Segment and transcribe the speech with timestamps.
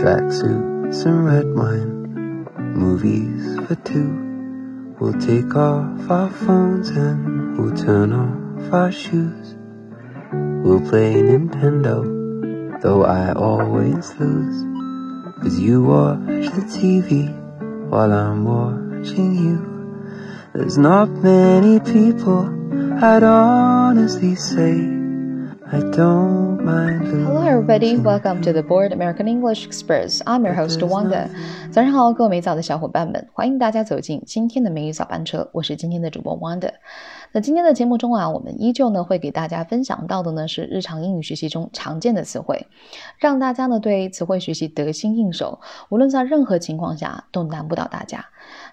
[0.00, 4.96] tracksuits and red wine, movies for two.
[4.98, 9.56] We'll take off our phones and we'll turn off our shoes.
[10.64, 14.64] We'll play Nintendo, though I always lose.
[15.42, 17.28] Cause you watch the TV
[17.90, 19.58] while I'm watching you.
[20.54, 22.48] There's not many people
[23.04, 24.99] I'd honestly say
[25.72, 27.06] I don't mind.
[27.06, 27.96] Hello, everybody.
[27.96, 30.20] Welcome to the Board American English Express.
[30.24, 31.28] I'm your host Wanda.
[31.70, 35.48] 早上好，各位美早的小伙伴们，欢迎大家走进今天的美语早班车。
[35.52, 36.72] 我是今天的主播 Wanda。
[37.30, 42.66] 那今天的节目中啊，我们依旧呢会给大家分享到的呢是日常英语学习中常见的词汇，
[43.18, 48.24] 让大家呢对词汇学习得心应手，无论在任何情况下都难不倒大家。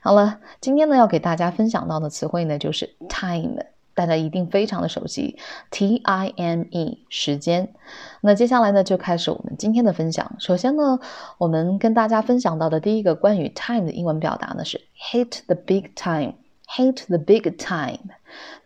[0.01, 3.76] 好了，今天呢要给大家分享到的词汇呢就是 time。
[3.97, 5.39] 大家一定非常的熟悉
[5.71, 7.73] ，T I M E 时间。
[8.21, 10.35] 那接下来呢，就开始我们今天的分享。
[10.37, 10.99] 首先呢，
[11.39, 14.79] 我们跟大家分享到的第一个关于 time 的英文表达呢是
[15.11, 16.35] hit the big time。
[16.67, 18.11] Hate the big time，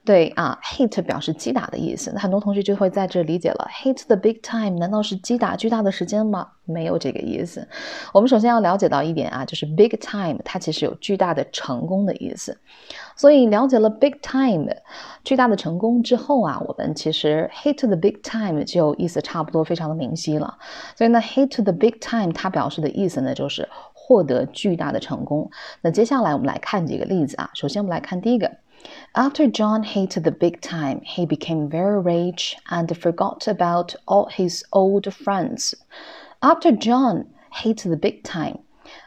[0.04, 2.12] 对啊，hate 表示击打的意思。
[2.14, 6.48] 那很多同学就会在这理解了，hate the big time 难道是击打巨大的时间吗？
[6.66, 7.68] 没有这个意思。
[8.14, 12.58] 我们首先要了解到一点啊，就是 big time 它其实有巨大的成功的意思。
[13.16, 14.68] 所以了解了 big time
[15.24, 20.58] 巨大的成功之后啊，我们其实 hate the big time 就意思差不多非常的明晰了。
[20.96, 23.70] 所以呢，hate the big time 它表示的意思呢就是。
[24.11, 25.51] 获得巨大的成功。
[25.81, 27.51] 那接下来我们来看几个例子啊。
[27.55, 28.51] 首先我们来看第一个，
[29.15, 35.11] After John hit the big time, he became very rich and forgot about all his old
[35.11, 35.73] friends.
[36.41, 38.59] After John hit the big time.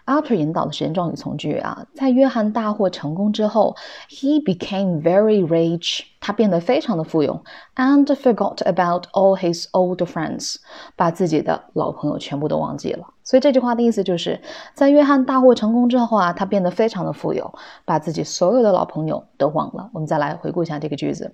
[0.06, 3.78] After 引导的时间状语从句啊，在约翰大获成功之后，
[4.10, 7.42] he became very rich，他变得非常的富有，
[7.76, 10.58] and forgot about all his old friends，
[10.98, 13.08] 把自己的老朋友全部都忘记了。
[13.24, 14.40] 所以这句话的意思就是
[14.74, 17.54] 在约翰大获成功之后啊，他变得非常的富有，
[17.86, 19.90] 把自己所有的老朋友都忘了。
[19.94, 21.34] 我们再来回顾一下这个句子：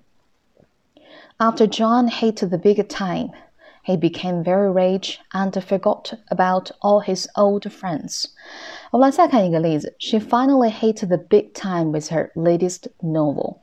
[1.38, 7.70] After John hit the big time。he became very rich and forgot about all his old
[7.70, 8.26] friends.
[8.90, 9.96] 我们来再看一个例子。
[10.00, 13.58] She finally hit the big time with her latest novel.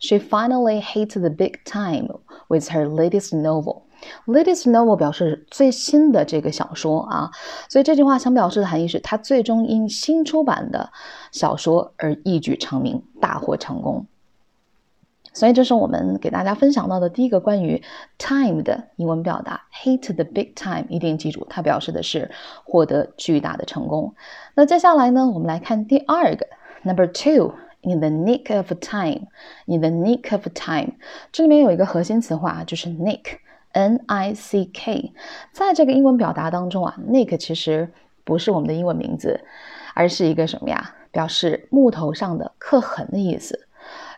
[0.00, 2.08] She finally hit the big time
[2.48, 3.82] with her latest novel.
[4.25, 7.31] Latest novel 表示最新的这个小说啊，
[7.69, 10.91] 所以这句话想表示的含义是，他最终因新出版的
[11.31, 14.05] 小说而一举成名，大获成功。
[15.35, 17.81] 所以这是我们给大家分享到的第一个关于
[18.19, 22.29] time 的英文表达，hit the big time，一定记住，它表示的是
[22.63, 24.13] 获得巨大的成功。
[24.53, 26.45] 那接下来呢，我们来看第二个
[26.83, 30.91] ，number two，in the nick of time，in the nick of time，
[31.31, 33.37] 这里面有一个核心词化，就是 nick
[33.73, 35.13] N I C K，
[35.51, 37.91] 在这个英文表达当中啊，nick 其实
[38.23, 39.39] 不是我们的英文名字，
[39.93, 40.95] 而是一个什么呀？
[41.11, 43.67] 表示木头上的刻痕的意思。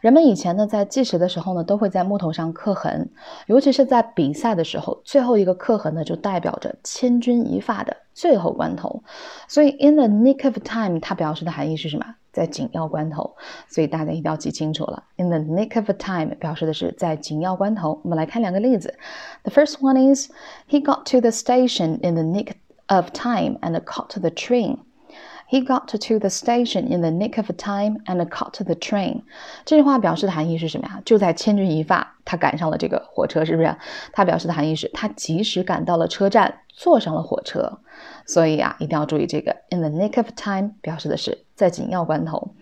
[0.06, 3.10] 人们以前呢，在计时的时候呢，都会在木头上刻痕，
[3.48, 9.02] 尤其是在比赛的时候，最后一个刻痕呢，就代表着千钧一发的最后关头。
[9.48, 12.06] 所以，in the nick of time，它表示的含义是什么？
[12.32, 13.36] 在紧要关头。
[13.68, 18.00] 所以大家一定要记清楚了，in the nick of time 表示的是在紧要关头。
[18.04, 18.94] 我们来看两个例子。
[19.42, 20.30] The first one is
[20.70, 22.50] he got to the station in the nick
[22.90, 24.78] of time and caught the train.
[25.49, 29.23] He got to the station in the nick of time and caught the train。
[29.65, 31.03] 这句话表示的含义是什么呀？
[31.05, 33.77] 就在千钧一发，他赶上了这个火车，是不是？
[34.13, 37.81] 它表示的含义是他及时赶到了车站，坐上了火车。
[38.27, 42.55] 所以啊，一定要注意这个 in the nick of time 表示的是在紧要关头。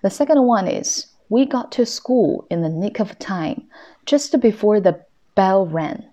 [0.00, 3.64] The second one is we got to school in the nick of time,
[4.06, 5.00] just before the
[5.34, 6.04] bell rang.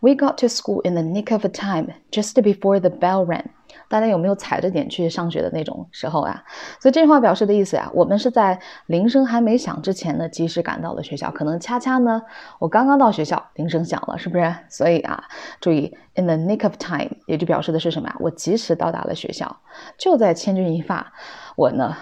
[0.00, 3.44] We got to school in the nick of time, just before the bell rang.
[3.88, 6.42] 大家有没有踩着点去上学的那种时候啊？
[6.80, 11.30] 所以这句话表示的意思啊，我们是在铃声还没响之前呢，及时赶到了学校。
[11.30, 12.22] 可能恰恰呢，
[12.58, 14.54] 我刚刚到学校，铃声响了，是不是？
[14.68, 15.24] 所以啊，
[15.60, 18.16] 注意 in the nick of time，也就表示的是什么呀？
[18.20, 19.56] 我及时到达了学校，
[19.98, 21.12] 就在千钧一发，
[21.56, 21.96] 我呢。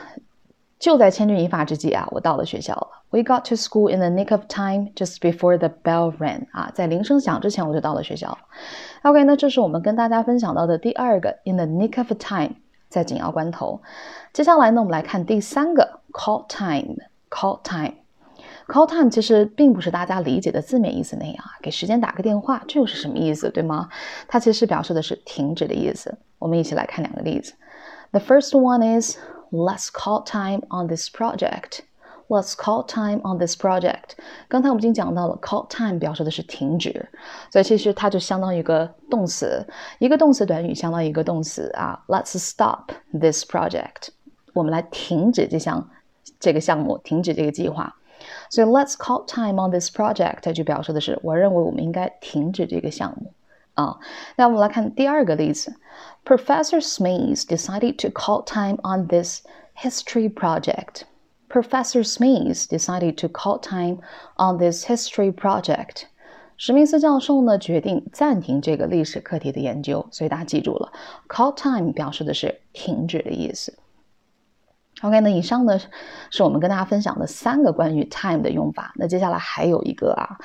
[0.83, 2.89] 就在千钧一发之际啊，我到了学校了。
[3.11, 6.49] We got to school in the nick of time, just before the bell rang.
[6.51, 8.37] 啊，在铃声响之前我就到了学校。
[9.03, 12.57] OK，那这是我们跟大家分享到的第二个 in the nick of time，
[12.89, 13.81] 在紧要关头。
[14.33, 16.97] 接下来呢，我们来看第三个 call time。
[17.31, 23.89] call time，call time 其实并不是大家理解的字面意思那样啊，给时间打个电话，这又是什么意思，对吗？
[24.27, 26.19] 它其实表示的是停止的意思。
[26.41, 27.53] 我们一起来看两个例子。
[28.11, 29.17] The first one is
[29.53, 31.81] Let's call time on this project.
[32.29, 34.17] Let's call time on this project。
[34.49, 37.07] 刚才我们已经讲到了，call time 表示的是停止，
[37.51, 39.63] 所以其实它就相当于一个动词，
[39.99, 42.03] 一个动词短语相当于一个动词啊。
[42.09, 44.09] Let's stop this project。
[44.55, 45.87] 我们来停止这项
[46.41, 47.95] 这个项目，停止这个计划。
[48.49, 53.35] 所以 Let's call time on this project 就表示的是，我认为我们应该停止这个项目
[53.75, 53.99] 啊。
[54.37, 55.75] 那我们来看第二个例子
[56.26, 59.42] ，Professor Smith decided to call time on this
[59.76, 61.04] history project.
[61.50, 64.00] Professor Smith decided to call time
[64.36, 66.04] on this history project.
[66.58, 70.92] 史密斯教授呢决定暂停这个历史课题的研究，所以大家记住了，
[71.30, 73.78] call time 表示的是停止的意思。
[75.04, 75.80] OK，那以上呢
[76.32, 78.92] 是我们跟大家分享的三个关于 time 的用法。
[78.96, 80.38] 那接下来还有一个啊，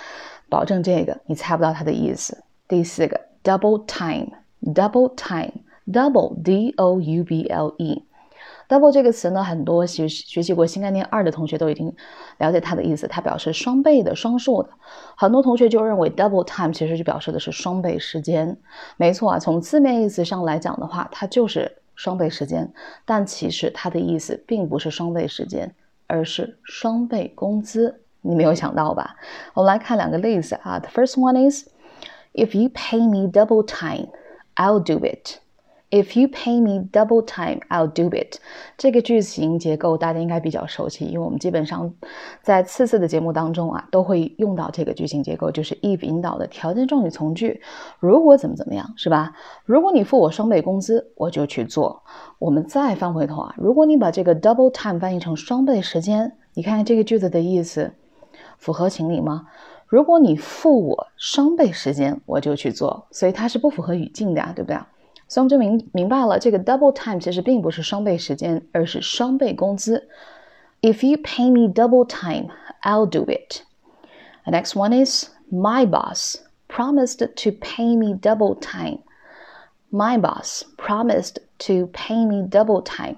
[0.50, 2.44] 保证这个你猜不到它的意思。
[2.68, 6.41] 第四个 double time，double time，double D o u b l e。
[6.41, 11.93] d o u b l e，double 这个词呢，很多学学习过新概念二的同学都已经
[12.37, 14.69] 了解它的意思，它表示双倍的、双数的。
[15.15, 18.57] 很多同学就认为 double time 其实就表示的是双倍时间。
[18.97, 22.71] 没错啊，从字面意思上来讲的话，它就是双倍时间。
[23.05, 25.73] 但其实它的意思并不是双倍时间，
[26.07, 28.01] 而是双倍工资。
[28.21, 29.15] 你没有想到吧？
[29.53, 30.79] 我们来看两个例子啊。
[30.79, 31.67] The first one is,
[32.33, 34.09] if you pay me double time,
[34.55, 35.39] I'll do it.
[35.89, 38.39] If you pay me double time, I'll do it。
[38.77, 41.93] 这个句型结构大家应该比较熟悉，因为我们基本上
[42.41, 47.61] 在次次的节目当中啊，都会用到这个句型结构，就是 if 引导的条件状语从句。
[48.01, 49.33] 如果怎么怎么样，是吧？
[49.63, 52.03] 如果你付我双倍工资，我就去做。
[52.37, 57.93] 我们再翻回头啊，如果你把这个 double time 翻译成双倍时间，你看看这个句子的意思
[58.57, 59.47] 符合情理吗？
[59.87, 64.77] 如果你付我双倍时间，我就去做，所以它是不符合语境的呀，对不对？
[65.28, 70.08] 所以我们就明明白了，这个 double time 其实并不是双倍时间，而是双倍工资。
[70.82, 72.48] If you pay me double time,
[72.82, 73.62] I'll do it.
[74.44, 76.36] The next one is my boss
[76.68, 78.98] promised to pay me double time.
[79.90, 83.16] My boss promised to pay me double time.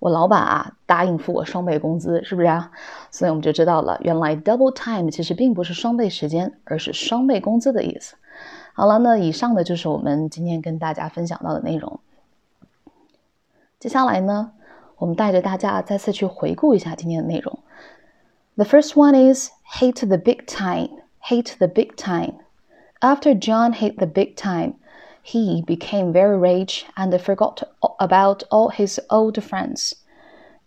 [0.00, 2.70] 我老板啊，答应付我双倍工资，是不是啊？
[3.10, 8.14] 所以我们就知道了，原来 double time 其实并不是双倍时间，而是双倍工资的意思。
[8.72, 11.98] 好了，那以上的就是我们今天跟大家分享到的内容。
[13.78, 14.52] 接下来呢，
[14.98, 17.58] 我们带着大家再次去回顾一下今天的内容。
[18.56, 22.34] The first one is hate the big time, hate the big time.
[23.00, 24.74] After John hit the big time,
[25.22, 27.62] he became very rich and forgot
[27.98, 29.92] about all his old friends.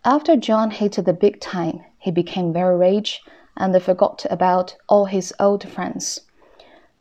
[0.02, 3.20] After John hated the big time, he became very rich
[3.54, 6.20] and forgot about all his old friends.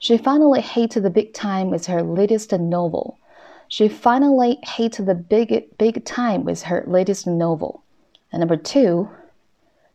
[0.07, 3.19] She finally hit the big time with her latest novel.
[3.67, 7.83] She finally hit the big big time with her latest novel.
[8.31, 9.11] And number two,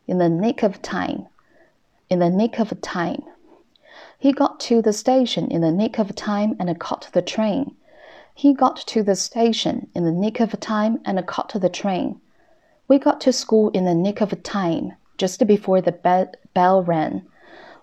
[0.08, 1.28] in the nick of time.
[2.10, 3.24] In the nick of time.
[4.20, 7.78] He got to the station in the nick of time and caught the train.
[8.36, 12.20] He got to the station in the nick of time and caught the train.
[12.90, 17.22] We got to school in the nick of time, just before the bell rang.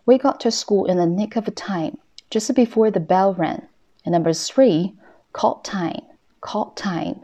[0.04, 1.96] We got to school in the nick of time,
[2.30, 3.62] just before the bell rang.
[4.04, 4.94] And number three,
[5.32, 6.02] call time,
[6.40, 7.20] call time.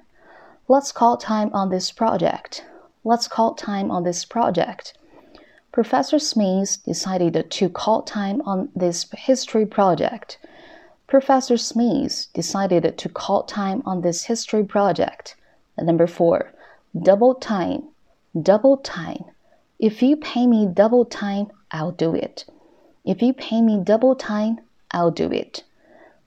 [0.69, 2.65] Let's call time on this project.
[3.05, 4.97] Let's call time on this project.
[5.73, 10.39] Professor Smith decided to call time on this history project.
[11.07, 15.37] Professor Smith decided to call time on this history project.
[15.77, 16.53] And number four,
[17.03, 17.89] double time,
[18.41, 19.25] double time.
[19.79, 22.47] If you pay me double time, I'll do it.
[23.05, 24.61] If you pay me double time,
[24.94, 25.64] I'll do it.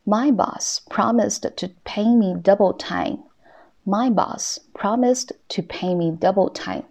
[0.04, 3.18] My boss promised to pay me double time.
[3.84, 6.84] My boss promised to pay me double time.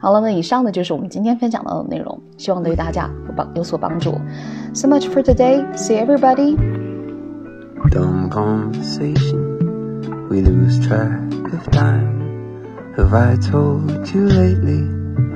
[0.00, 4.12] 好了，那以上呢就是我们今天分享到的内容，希望对大家有帮有所帮助。
[4.74, 5.64] So much for today.
[5.76, 6.56] See everybody.
[7.90, 11.20] Dumb conversation, we lose track
[11.52, 12.22] of time.
[12.96, 14.82] Have I told you lately?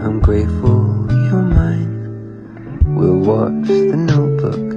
[0.01, 1.89] I'm grateful you're mine.
[2.97, 4.72] We'll watch the notebook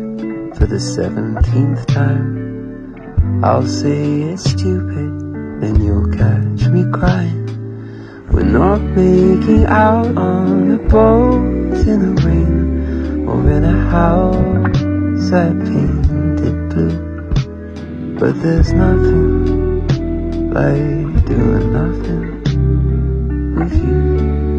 [0.56, 3.44] for the seventeenth time.
[3.44, 7.44] I'll say it's stupid, then you'll catch me crying.
[8.32, 15.48] We're not making out on a boat in the rain or in a house I
[15.48, 18.16] painted blue.
[18.18, 19.86] But there's nothing
[20.54, 22.42] like doing nothing
[23.56, 24.55] with you.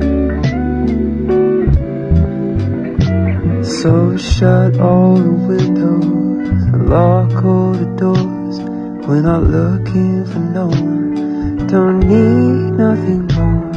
[3.82, 8.60] So shut all the windows and lock all the doors.
[9.08, 13.70] We're not looking for no one, don't need nothing more.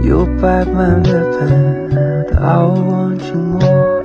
[0.00, 4.00] You'll bite my lip and I'll want you more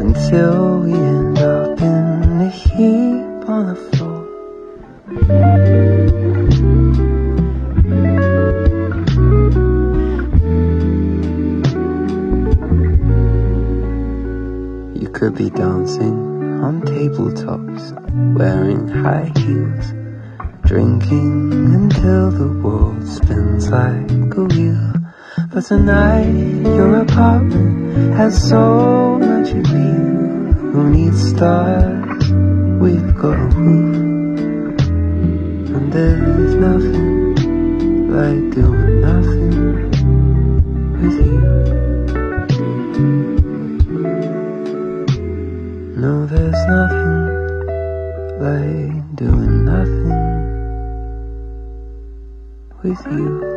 [0.00, 4.22] until we end up in a heap on the floor.
[15.22, 16.18] Could be dancing
[16.64, 17.92] on tabletops,
[18.36, 19.92] wearing high heels,
[20.66, 24.92] drinking until the world spins like a wheel.
[25.52, 26.26] But tonight
[26.64, 30.54] your apartment has so much view.
[30.72, 32.32] Who needs stars?
[32.82, 34.80] We've got a roof,
[35.76, 39.90] and there's nothing like doing nothing
[41.00, 41.51] with you.
[46.02, 47.28] No, there's nothing
[48.42, 50.10] like doing nothing
[52.82, 53.51] with you.